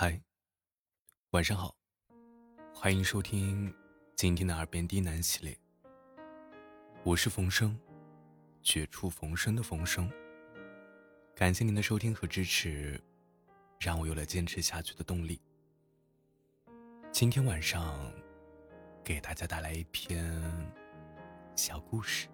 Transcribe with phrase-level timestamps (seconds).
[0.00, 0.16] 嗨，
[1.30, 1.74] 晚上好，
[2.72, 3.74] 欢迎收听
[4.14, 5.58] 今天的耳边低喃系列。
[7.02, 7.76] 我是冯生，
[8.62, 10.08] 绝处逢生的冯生。
[11.34, 13.02] 感谢您的收听和支持，
[13.80, 15.42] 让我有了坚持下去的动力。
[17.10, 18.12] 今天晚上
[19.02, 20.32] 给大家带来一篇
[21.56, 22.28] 小故事，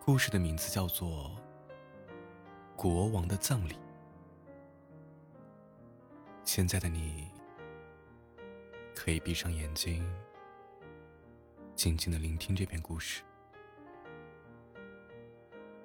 [0.00, 1.40] 故事的名字叫做
[2.76, 3.74] 《国王的葬礼》。
[6.46, 7.28] 现在的你，
[8.94, 10.08] 可以闭上眼睛，
[11.74, 13.20] 静静的聆听这篇故事。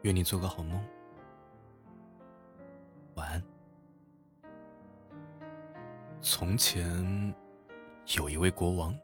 [0.04, 0.80] 愿你做个好梦，
[3.16, 3.44] 晚安。
[6.22, 7.36] 从前，
[8.16, 8.96] 有一位国王，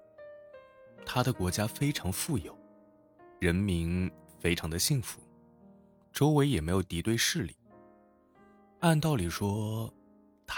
[1.04, 2.56] 他的国家非常富有，
[3.40, 5.20] 人民非常的幸福，
[6.14, 7.58] 周围也没有敌对势力。
[8.80, 9.92] 按道理说，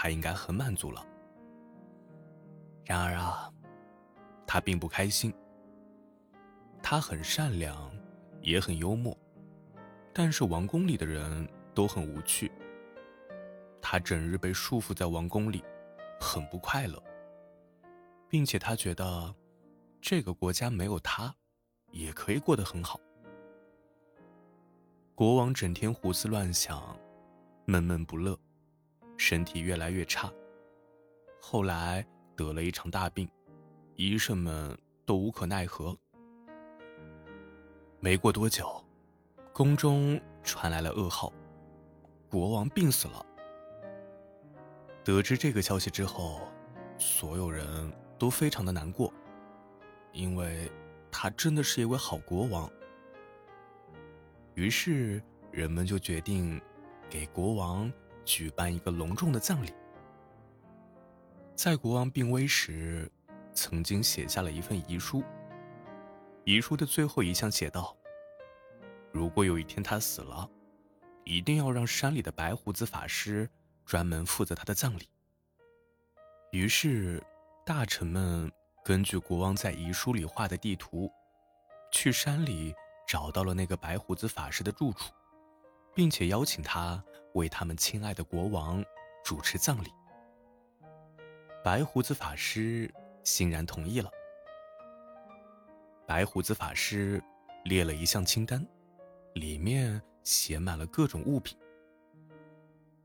[0.02, 1.06] 他应该很满足了。
[2.86, 3.52] 然而啊，
[4.46, 5.30] 他并不开心。
[6.82, 7.92] 他很善良，
[8.40, 9.14] 也很幽默，
[10.14, 12.50] 但是王宫里的人都很无趣。
[13.82, 15.62] 他整日被束缚在王宫里，
[16.18, 16.98] 很不快乐，
[18.26, 19.34] 并且他觉得
[20.00, 21.34] 这个国家没有他，
[21.90, 22.98] 也可以过得很好。
[25.14, 26.98] 国王整天胡思乱想，
[27.66, 28.34] 闷闷不乐。
[29.20, 30.32] 身体越来越差，
[31.42, 32.02] 后来
[32.34, 33.28] 得了一场大病，
[33.94, 35.94] 医生们都无可奈何。
[38.00, 38.82] 没过多久，
[39.52, 41.30] 宫中传来了噩耗，
[42.30, 43.26] 国王病死了。
[45.04, 46.40] 得知这个消息之后，
[46.96, 49.12] 所有人都非常的难过，
[50.12, 50.72] 因为
[51.12, 52.70] 他真的是一位好国王。
[54.54, 56.58] 于是人们就决定
[57.10, 57.92] 给国王。
[58.30, 59.74] 举办一个隆重的葬礼。
[61.56, 63.10] 在国王病危时，
[63.52, 65.24] 曾经写下了一份遗书。
[66.44, 67.96] 遗书的最后一项写道
[69.10, 70.48] ：“如果有一天他死了，
[71.24, 73.50] 一定要让山里的白胡子法师
[73.84, 75.08] 专门负责他的葬礼。”
[76.52, 77.20] 于是，
[77.66, 78.48] 大臣们
[78.84, 81.10] 根据国王在遗书里画的地图，
[81.90, 82.72] 去山里
[83.08, 85.12] 找到了那个白胡子法师的住处。
[85.92, 87.02] 并且邀请他
[87.34, 88.84] 为他们亲爱的国王
[89.24, 89.92] 主持葬礼。
[91.62, 92.92] 白胡子法师
[93.22, 94.10] 欣然同意了。
[96.06, 97.22] 白胡子法师
[97.64, 98.66] 列了一项清单，
[99.34, 101.56] 里面写满了各种物品：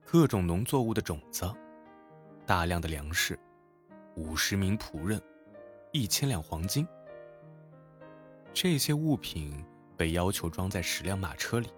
[0.04, 1.54] 各种农作物的种子、
[2.46, 3.38] 大量的粮食、
[4.16, 5.22] 五十名仆人、
[5.92, 6.88] 一千两黄金。
[8.54, 9.64] 这些物品
[9.98, 11.70] 被要求装在十辆马车里。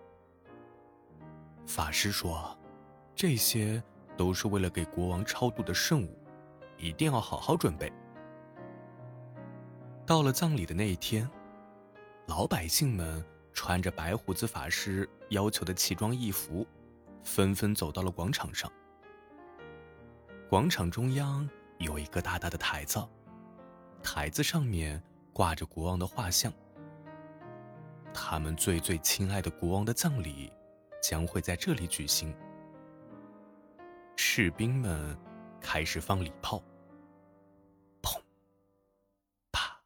[1.68, 2.58] 法师说
[3.14, 3.84] ：“这些
[4.16, 6.18] 都是为了给国王超度的圣物，
[6.78, 7.92] 一定要好好准备。”
[10.08, 11.30] 到了葬礼的那一天，
[12.28, 13.24] 老百姓们
[13.54, 16.66] 穿着白胡子法师要求的奇装异服，
[17.22, 18.72] 纷纷走到了广场上。
[20.50, 21.48] 广场中央
[21.80, 23.06] 有一个大大的台子，
[24.02, 25.04] 台子上面
[25.34, 26.50] 挂着国王的画像。
[28.14, 30.50] 他们最最亲爱的国王的葬礼。
[31.02, 32.36] 将会在这里举行。
[34.16, 35.18] 士兵们
[35.60, 36.64] 开始放礼炮，
[38.02, 38.22] 砰，
[39.52, 39.82] 啪，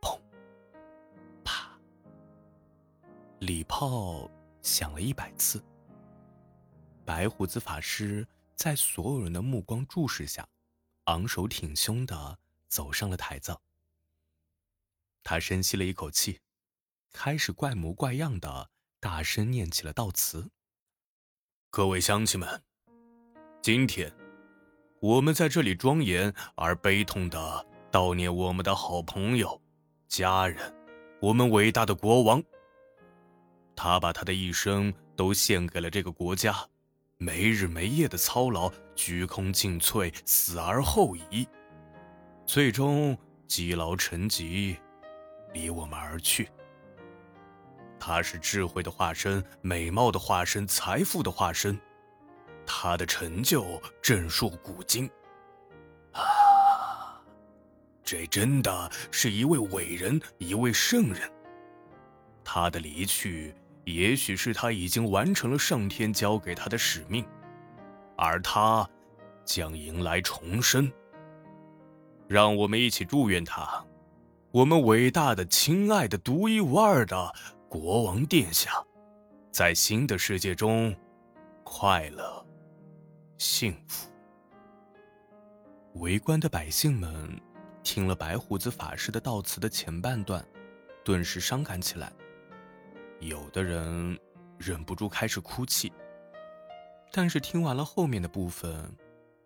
[0.00, 0.20] 砰，
[1.42, 1.78] 啪。
[3.40, 4.30] 礼炮
[4.62, 5.62] 响了一百次。
[7.04, 10.48] 白胡子法师在所有人的目光注视下，
[11.04, 12.38] 昂首挺胸的
[12.68, 13.58] 走上了台子。
[15.22, 16.40] 他深吸了一口气，
[17.12, 18.70] 开始怪模怪样的。
[19.04, 20.48] 大声念起了悼词。
[21.68, 22.62] 各位乡亲们，
[23.60, 24.10] 今天
[24.98, 29.60] 我们在这里庄严而悲痛的悼念我们的好朋友、
[30.08, 30.74] 家人，
[31.20, 32.42] 我们伟大的国王。
[33.76, 36.66] 他把他的一生都献给了这个国家，
[37.18, 41.46] 没日没夜的操劳，鞠躬尽瘁，死而后已，
[42.46, 43.14] 最终
[43.46, 44.78] 积劳成疾，
[45.52, 46.48] 离我们而去。
[48.06, 51.80] 他是智慧的化身，美貌的化身，财富的化身。
[52.66, 55.10] 他的成就震烁古今。
[56.12, 57.18] 啊，
[58.04, 61.32] 这真的是一位伟人，一位圣人。
[62.44, 63.54] 他的离去，
[63.84, 67.24] 也许是他已经完成了上天交给他的使命，
[68.18, 68.86] 而他
[69.46, 70.92] 将迎来重生。
[72.28, 73.82] 让我们一起祝愿他，
[74.50, 77.32] 我们伟大的、亲爱的、独一无二的。
[77.74, 78.70] 国王殿下，
[79.50, 80.94] 在新的世界中，
[81.64, 82.46] 快乐、
[83.36, 84.08] 幸福。
[85.94, 87.28] 围观的百姓们
[87.82, 90.46] 听了白胡子法师的悼词的前半段，
[91.02, 92.12] 顿时伤感起来。
[93.18, 94.16] 有的人
[94.56, 95.92] 忍不住开始哭泣，
[97.10, 98.88] 但是听完了后面的部分，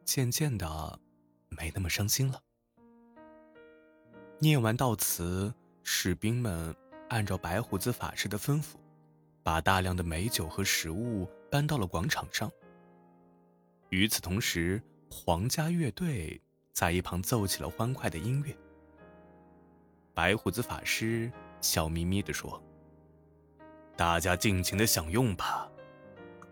[0.04, 1.00] 渐渐的
[1.48, 2.38] 没那么伤心了。
[4.38, 5.50] 念完悼词，
[5.82, 6.76] 士兵们
[7.08, 8.74] 按照白胡子法师的吩咐，
[9.42, 12.50] 把大量的美酒和食物搬到了广场上。
[13.88, 16.40] 与此同时，皇家乐队
[16.72, 18.54] 在一旁奏起了欢快的音乐。
[20.12, 22.62] 白胡子法师笑眯眯地说
[23.96, 25.66] ：“大家尽情的享用吧，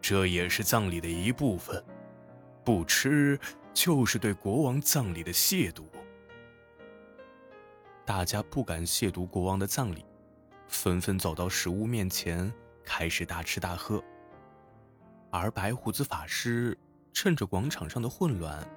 [0.01, 1.85] 这也是葬礼的一部分。
[2.65, 3.39] 不吃
[3.75, 5.85] 就是对国王葬礼的亵渎。”
[8.07, 10.05] 大家不敢亵渎国王的葬礼，
[10.69, 12.53] 纷纷走到食物面前，
[12.85, 14.03] 开始大吃大喝。
[15.31, 16.77] 而白胡子法师。
[17.19, 18.71] 趁着广场上的混乱，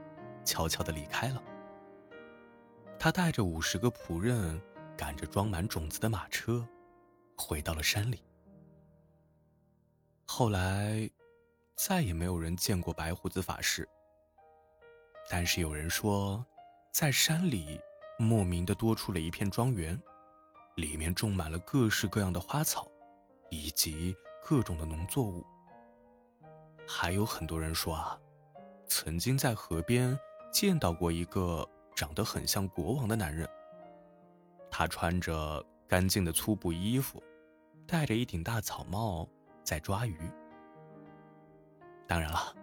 [0.46, 1.44] 悄悄地离开了。
[2.98, 4.62] 他带着五十个仆人，
[4.96, 6.66] 赶着装满种子的马车，
[7.38, 8.24] 回到了山里。
[10.24, 11.12] 后来，
[11.76, 13.86] 再也没有人见过白胡子法师。
[15.30, 16.46] 但是有人说，
[16.94, 17.78] 在山里
[18.18, 20.02] 莫名的多出了一片庄园，
[20.80, 22.90] 里面种满了各式各样的花草，
[23.50, 25.46] 以及各种的农作物。
[26.88, 28.20] 还有很多人说啊。
[28.92, 30.18] 曾经在河边
[30.52, 31.64] 见到过一个
[31.96, 33.48] 长得很像国王的男人。
[34.72, 37.22] 他穿着干净的粗布衣服，
[37.86, 39.30] 戴着一顶大草帽，
[39.64, 40.18] 在抓鱼。
[42.08, 42.56] 当然了，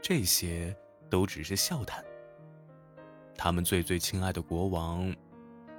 [0.00, 0.74] 这些
[1.10, 2.02] 都只是笑谈。
[3.36, 5.14] 他们最最亲爱的国王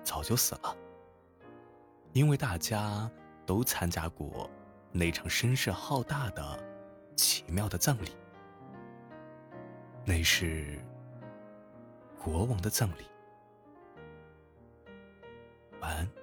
[0.04, 0.76] 早就死了，
[2.14, 3.10] 因为大家
[3.46, 4.50] 都参加过
[4.92, 6.60] 那场声势浩大的
[7.16, 8.10] 奇妙的葬礼。
[10.04, 10.80] 那是
[12.18, 13.06] 国王的葬礼。
[15.80, 16.21] 晚安。